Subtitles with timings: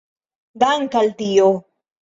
[0.63, 1.49] Dank' al Dio!